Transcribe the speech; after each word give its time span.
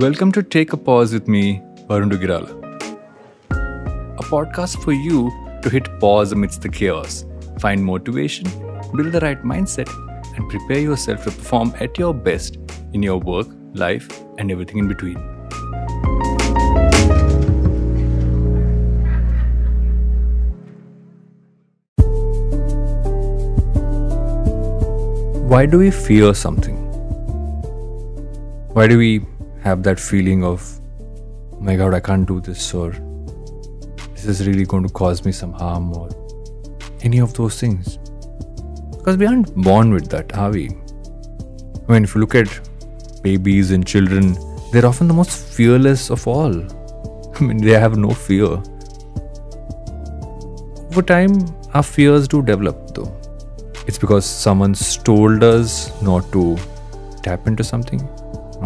Welcome 0.00 0.32
to 0.32 0.42
Take 0.42 0.72
a 0.72 0.76
Pause 0.76 1.12
with 1.12 1.28
me, 1.28 1.62
Varun 1.88 2.10
Duggirala. 2.10 2.50
A 4.18 4.22
podcast 4.24 4.82
for 4.82 4.92
you 4.92 5.30
to 5.62 5.70
hit 5.70 5.88
pause 6.00 6.32
amidst 6.32 6.62
the 6.62 6.68
chaos, 6.68 7.24
find 7.60 7.84
motivation, 7.84 8.48
build 8.96 9.12
the 9.12 9.20
right 9.20 9.40
mindset, 9.44 9.88
and 10.34 10.50
prepare 10.50 10.80
yourself 10.80 11.22
to 11.22 11.30
perform 11.30 11.72
at 11.78 11.96
your 11.96 12.12
best 12.12 12.58
in 12.92 13.04
your 13.04 13.18
work, 13.18 13.46
life, 13.74 14.08
and 14.38 14.50
everything 14.50 14.78
in 14.78 14.88
between. 14.88 15.14
Why 25.48 25.66
do 25.66 25.78
we 25.78 25.92
fear 25.92 26.34
something? 26.34 26.78
Why 28.74 28.88
do 28.88 28.98
we 28.98 29.24
have 29.64 29.82
that 29.82 29.98
feeling 29.98 30.44
of, 30.44 30.62
oh 31.54 31.60
my 31.60 31.74
god, 31.74 31.94
I 31.94 32.00
can't 32.00 32.28
do 32.28 32.40
this, 32.40 32.74
or 32.74 32.90
this 34.12 34.26
is 34.26 34.46
really 34.46 34.66
going 34.66 34.86
to 34.86 34.92
cause 34.92 35.24
me 35.24 35.32
some 35.32 35.52
harm, 35.52 35.96
or 35.96 36.10
any 37.00 37.18
of 37.18 37.32
those 37.34 37.58
things? 37.58 37.96
Because 38.98 39.16
we 39.16 39.26
aren't 39.26 39.54
born 39.56 39.92
with 39.92 40.10
that, 40.10 40.36
are 40.36 40.50
we? 40.50 40.68
I 41.88 41.92
mean, 41.92 42.04
if 42.04 42.14
you 42.14 42.20
look 42.20 42.34
at 42.34 42.48
babies 43.22 43.70
and 43.70 43.86
children, 43.86 44.36
they're 44.70 44.84
often 44.84 45.08
the 45.08 45.14
most 45.14 45.30
fearless 45.56 46.10
of 46.10 46.26
all. 46.28 46.54
I 47.36 47.40
mean, 47.40 47.56
they 47.56 47.72
have 47.72 47.96
no 47.96 48.10
fear. 48.10 48.60
Over 50.90 51.02
time, 51.02 51.32
our 51.72 51.82
fears 51.82 52.28
do 52.28 52.42
develop, 52.42 52.94
though. 52.94 53.12
It's 53.86 53.98
because 53.98 54.26
someone's 54.26 54.96
told 54.98 55.42
us 55.42 55.90
not 56.02 56.30
to 56.32 56.58
tap 57.22 57.46
into 57.46 57.64
something, 57.64 58.06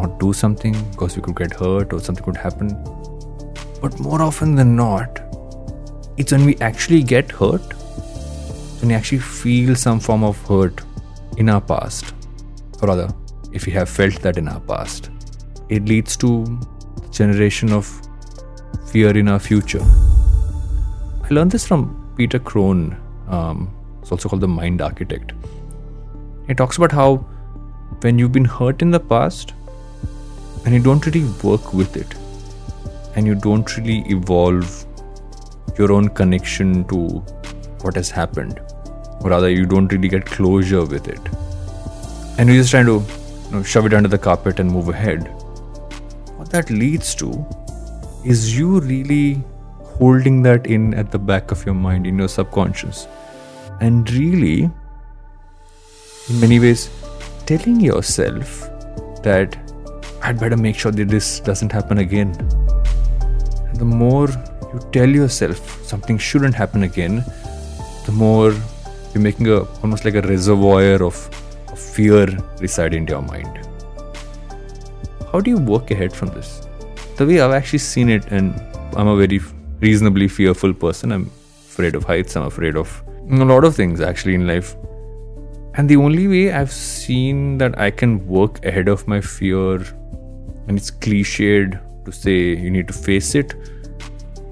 not 0.00 0.18
do 0.18 0.32
something 0.32 0.76
because 0.90 1.16
we 1.16 1.22
could 1.22 1.36
get 1.36 1.52
hurt 1.52 1.92
or 1.92 2.00
something 2.00 2.24
could 2.24 2.36
happen. 2.36 2.68
But 3.82 3.98
more 4.00 4.22
often 4.22 4.54
than 4.54 4.74
not, 4.76 5.20
it's 6.16 6.32
when 6.32 6.44
we 6.44 6.56
actually 6.56 7.02
get 7.02 7.30
hurt, 7.30 7.74
when 8.80 8.88
we 8.88 8.94
actually 8.94 9.18
feel 9.18 9.76
some 9.76 10.00
form 10.00 10.24
of 10.24 10.40
hurt 10.46 10.82
in 11.36 11.48
our 11.48 11.60
past, 11.60 12.12
or 12.82 12.88
rather, 12.88 13.08
if 13.52 13.66
we 13.66 13.72
have 13.72 13.88
felt 13.88 14.20
that 14.22 14.36
in 14.36 14.48
our 14.48 14.60
past, 14.60 15.10
it 15.68 15.84
leads 15.84 16.16
to 16.16 16.60
generation 17.10 17.72
of 17.72 17.86
fear 18.90 19.16
in 19.16 19.28
our 19.28 19.38
future. 19.38 19.84
I 21.24 21.28
learned 21.30 21.50
this 21.50 21.66
from 21.66 22.12
Peter 22.16 22.38
Crone. 22.38 22.96
Um, 23.28 23.74
it's 24.00 24.10
also 24.10 24.28
called 24.28 24.40
the 24.40 24.48
mind 24.48 24.80
architect. 24.80 25.32
He 26.46 26.54
talks 26.54 26.78
about 26.78 26.92
how 26.92 27.16
when 28.00 28.18
you've 28.18 28.32
been 28.32 28.44
hurt 28.44 28.82
in 28.82 28.90
the 28.90 29.00
past 29.00 29.52
and 30.68 30.76
you 30.76 30.82
don't 30.82 31.06
really 31.06 31.24
work 31.42 31.72
with 31.72 31.96
it. 31.96 32.14
And 33.16 33.26
you 33.26 33.34
don't 33.34 33.74
really 33.78 34.00
evolve 34.14 34.84
your 35.78 35.92
own 35.92 36.08
connection 36.10 36.84
to 36.88 36.98
what 37.82 37.96
has 37.96 38.10
happened, 38.10 38.60
or 39.22 39.30
rather, 39.30 39.48
you 39.48 39.64
don't 39.64 39.90
really 39.90 40.08
get 40.08 40.26
closure 40.26 40.84
with 40.84 41.08
it, 41.08 41.20
and 42.36 42.48
you're 42.48 42.58
just 42.58 42.70
trying 42.70 42.84
to 42.84 43.02
you 43.46 43.50
know, 43.50 43.62
shove 43.62 43.86
it 43.86 43.94
under 43.94 44.08
the 44.08 44.18
carpet 44.18 44.60
and 44.60 44.70
move 44.70 44.90
ahead, 44.90 45.22
what 46.36 46.50
that 46.50 46.68
leads 46.70 47.14
to 47.14 47.46
is 48.24 48.58
you 48.58 48.80
really 48.80 49.42
holding 49.80 50.42
that 50.42 50.66
in 50.66 50.92
at 50.92 51.10
the 51.10 51.18
back 51.18 51.50
of 51.50 51.64
your 51.64 51.74
mind, 51.74 52.06
in 52.06 52.18
your 52.18 52.28
subconscious. 52.28 53.08
And 53.80 54.10
really, 54.12 54.64
in 56.28 56.40
many 56.40 56.60
ways, 56.60 56.90
telling 57.46 57.80
yourself 57.80 58.68
that 59.22 59.56
I'd 60.28 60.38
better 60.38 60.58
make 60.58 60.76
sure 60.76 60.92
that 60.92 61.08
this 61.08 61.40
doesn't 61.40 61.72
happen 61.72 61.98
again. 61.98 62.32
The 63.76 63.86
more 63.86 64.28
you 64.74 64.80
tell 64.92 65.08
yourself 65.08 65.82
something 65.82 66.18
shouldn't 66.18 66.54
happen 66.54 66.82
again, 66.82 67.24
the 68.04 68.12
more 68.12 68.52
you're 69.14 69.22
making 69.22 69.48
a 69.48 69.60
almost 69.82 70.04
like 70.04 70.16
a 70.16 70.20
reservoir 70.20 71.02
of, 71.02 71.16
of 71.68 71.78
fear 71.78 72.26
reside 72.60 72.92
in 72.92 73.06
your 73.06 73.22
mind. 73.22 73.66
How 75.32 75.40
do 75.40 75.50
you 75.50 75.56
work 75.56 75.90
ahead 75.92 76.12
from 76.12 76.28
this? 76.28 76.68
The 77.16 77.24
way 77.24 77.40
I've 77.40 77.52
actually 77.52 77.78
seen 77.78 78.10
it, 78.10 78.26
and 78.30 78.60
I'm 78.96 79.08
a 79.08 79.16
very 79.16 79.40
reasonably 79.80 80.28
fearful 80.28 80.74
person. 80.74 81.10
I'm 81.12 81.30
afraid 81.70 81.94
of 81.94 82.04
heights. 82.04 82.36
I'm 82.36 82.44
afraid 82.44 82.76
of 82.76 83.02
a 83.30 83.44
lot 83.46 83.64
of 83.64 83.74
things 83.74 84.02
actually 84.02 84.34
in 84.34 84.46
life. 84.46 84.76
And 85.76 85.88
the 85.88 85.96
only 85.96 86.28
way 86.28 86.52
I've 86.52 86.72
seen 86.72 87.56
that 87.58 87.78
I 87.78 87.90
can 87.90 88.26
work 88.26 88.62
ahead 88.66 88.88
of 88.88 89.08
my 89.08 89.22
fear, 89.22 89.80
and 90.68 90.78
it's 90.78 90.90
cliched 90.90 91.80
to 92.04 92.12
say 92.12 92.56
you 92.56 92.70
need 92.70 92.88
to 92.88 92.94
face 92.94 93.34
it, 93.34 93.54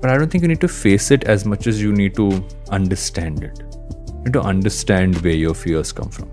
but 0.00 0.10
I 0.10 0.16
don't 0.16 0.30
think 0.30 0.42
you 0.42 0.48
need 0.48 0.60
to 0.62 0.68
face 0.68 1.10
it 1.10 1.24
as 1.24 1.44
much 1.44 1.66
as 1.66 1.80
you 1.80 1.92
need 1.92 2.14
to 2.16 2.44
understand 2.70 3.44
it. 3.44 3.58
You 3.58 4.24
need 4.24 4.32
to 4.32 4.40
understand 4.40 5.16
where 5.22 5.34
your 5.34 5.54
fears 5.54 5.92
come 5.92 6.10
from. 6.10 6.30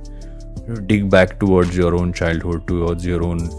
You 0.67 0.75
dig 0.75 1.09
back 1.09 1.39
towards 1.39 1.75
your 1.75 1.95
own 1.95 2.13
childhood, 2.13 2.67
towards 2.67 3.05
your 3.05 3.23
own 3.23 3.49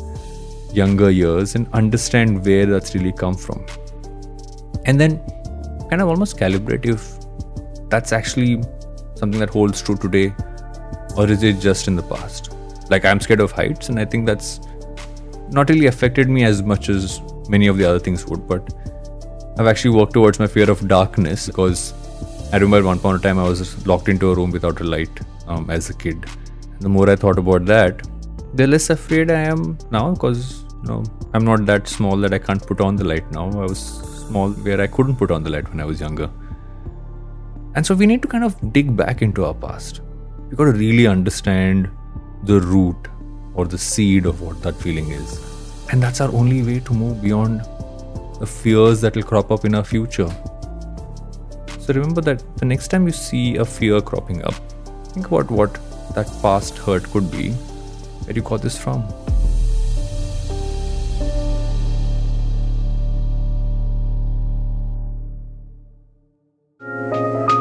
younger 0.72 1.10
years, 1.10 1.54
and 1.54 1.68
understand 1.72 2.44
where 2.44 2.66
that's 2.66 2.94
really 2.94 3.12
come 3.12 3.34
from. 3.34 3.64
And 4.86 5.00
then 5.00 5.18
kind 5.90 6.00
of 6.00 6.08
almost 6.08 6.38
calibrate 6.38 6.86
if 6.86 7.18
that's 7.88 8.12
actually 8.12 8.62
something 9.14 9.38
that 9.40 9.50
holds 9.50 9.82
true 9.82 9.96
today 9.96 10.34
or 11.16 11.30
is 11.30 11.42
it 11.42 11.60
just 11.60 11.86
in 11.88 11.94
the 11.94 12.02
past 12.02 12.52
like 12.90 13.04
i'm 13.04 13.20
scared 13.20 13.40
of 13.40 13.52
heights 13.52 13.88
and 13.88 14.00
i 14.00 14.04
think 14.04 14.26
that's 14.26 14.60
not 15.50 15.68
really 15.68 15.86
affected 15.86 16.28
me 16.28 16.44
as 16.44 16.62
much 16.62 16.88
as 16.88 17.20
many 17.48 17.66
of 17.66 17.76
the 17.76 17.84
other 17.84 17.98
things 17.98 18.24
would 18.26 18.46
but 18.48 18.72
i've 19.58 19.66
actually 19.66 19.94
worked 19.96 20.12
towards 20.12 20.38
my 20.38 20.46
fear 20.46 20.70
of 20.70 20.86
darkness 20.88 21.46
because 21.46 21.92
i 22.52 22.56
remember 22.56 22.86
one 22.86 22.98
point 22.98 23.16
of 23.16 23.22
time 23.22 23.38
i 23.38 23.48
was 23.48 23.86
locked 23.86 24.08
into 24.08 24.30
a 24.30 24.34
room 24.34 24.50
without 24.50 24.80
a 24.80 24.84
light 24.84 25.20
um, 25.46 25.68
as 25.70 25.90
a 25.90 25.94
kid. 25.94 26.24
The 26.80 26.88
more 26.88 27.08
i 27.08 27.16
thought 27.16 27.38
about 27.38 27.66
that 27.66 28.02
the 28.54 28.66
less 28.66 28.88
afraid 28.90 29.30
i 29.30 29.40
am 29.40 29.78
now 29.90 30.12
because 30.12 30.64
you 30.82 30.88
know 30.88 31.04
i'm 31.32 31.44
not 31.44 31.66
that 31.66 31.88
small 31.88 32.16
that 32.16 32.32
i 32.32 32.38
can't 32.38 32.64
put 32.66 32.80
on 32.80 32.96
the 32.96 33.04
light 33.04 33.30
now. 33.32 33.46
I 33.50 33.66
was 33.66 33.80
small 34.28 34.50
where 34.50 34.80
i 34.80 34.86
couldn't 34.86 35.16
put 35.16 35.30
on 35.30 35.42
the 35.42 35.50
light 35.50 35.68
when 35.70 35.80
i 35.80 35.84
was 35.84 36.00
younger. 36.00 36.30
And 37.74 37.84
so 37.84 37.94
we 37.94 38.06
need 38.06 38.22
to 38.22 38.28
kind 38.28 38.44
of 38.44 38.72
dig 38.72 38.96
back 38.96 39.22
into 39.22 39.44
our 39.44 39.54
past. 39.54 40.00
We 40.48 40.56
got 40.56 40.64
to 40.64 40.72
really 40.72 41.06
understand 41.06 41.90
the 42.44 42.60
root 42.60 43.08
or 43.54 43.66
the 43.66 43.78
seed 43.78 44.26
of 44.26 44.40
what 44.40 44.62
that 44.62 44.76
feeling 44.76 45.10
is. 45.10 45.40
And 45.90 46.02
that's 46.02 46.20
our 46.20 46.32
only 46.32 46.62
way 46.62 46.80
to 46.80 46.92
move 46.92 47.22
beyond 47.22 47.60
the 48.40 48.46
fears 48.46 49.00
that 49.00 49.14
will 49.16 49.22
crop 49.22 49.50
up 49.50 49.64
in 49.64 49.74
our 49.74 49.84
future. 49.84 50.28
So 51.78 51.92
remember 51.92 52.20
that 52.22 52.42
the 52.56 52.64
next 52.64 52.88
time 52.88 53.06
you 53.06 53.12
see 53.12 53.56
a 53.56 53.64
fear 53.64 54.00
cropping 54.00 54.42
up, 54.44 54.54
think 55.12 55.26
about 55.26 55.50
what 55.50 55.74
that 56.14 56.26
past 56.40 56.78
hurt 56.78 57.04
could 57.10 57.30
be, 57.30 57.50
where 57.50 58.34
you 58.34 58.42
got 58.42 58.62
this 58.62 58.78
from. 58.78 59.04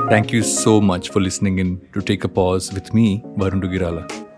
Thank 0.09 0.31
you 0.31 0.43
so 0.43 0.79
much 0.79 1.09
for 1.09 1.19
listening 1.19 1.57
in 1.59 1.87
to 1.93 2.01
Take 2.01 2.23
a 2.23 2.27
Pause 2.27 2.73
with 2.73 2.93
me, 2.93 3.23
Varun 3.35 3.63
Duggirala. 3.63 4.32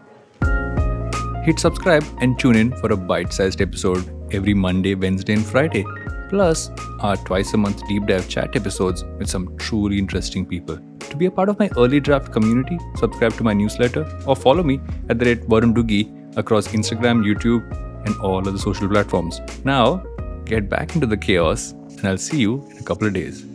Hit 1.46 1.60
subscribe 1.60 2.04
and 2.22 2.40
tune 2.40 2.56
in 2.56 2.76
for 2.78 2.92
a 2.92 2.98
bite 2.98 3.32
sized 3.32 3.62
episode 3.62 4.04
every 4.34 4.56
Monday, 4.56 4.96
Wednesday, 4.96 5.34
and 5.34 5.46
Friday. 5.46 5.86
Plus, 6.30 6.72
our 7.02 7.18
twice 7.18 7.54
a 7.54 7.58
month 7.58 7.88
deep 7.88 8.08
dive 8.08 8.28
chat 8.28 8.56
episodes 8.56 9.04
with 9.20 9.30
some 9.30 9.56
truly 9.58 10.00
interesting 10.00 10.44
people. 10.44 10.80
To 11.02 11.16
be 11.16 11.28
a 11.28 11.32
part 11.32 11.50
of 11.50 11.60
my 11.60 11.70
early 11.78 12.00
draft 12.00 12.32
community, 12.32 12.80
subscribe 12.96 13.34
to 13.34 13.44
my 13.44 13.54
newsletter 13.54 14.12
or 14.26 14.36
follow 14.36 14.64
me 14.64 14.82
at 15.10 15.20
the 15.20 15.26
rate 15.26 15.48
Varun 15.48 15.76
Duggi 15.76 16.36
across 16.36 16.70
Instagram, 16.70 17.24
YouTube, 17.24 17.64
and 18.08 18.20
all 18.22 18.40
other 18.40 18.58
social 18.58 18.90
platforms. 18.90 19.40
Now, 19.64 19.98
get 20.46 20.68
back 20.68 20.96
into 20.96 21.06
the 21.06 21.18
chaos, 21.18 21.74
and 21.74 22.08
I'll 22.08 22.18
see 22.18 22.40
you 22.40 22.66
in 22.72 22.80
a 22.80 22.84
couple 22.84 23.06
of 23.06 23.14
days. 23.14 23.46